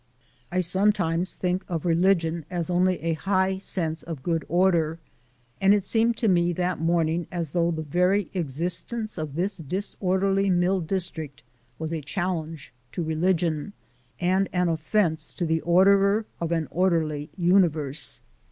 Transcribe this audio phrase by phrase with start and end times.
[0.51, 4.97] I sometimes think of religion as only a high sense of good order;
[5.61, 10.49] and it seemed to me that morning as though the very existence of this disorderly
[10.49, 11.43] mill district
[11.77, 13.73] was a challenge to religion,
[14.19, 18.21] and an offence to the Orderer of an Orderly Universe.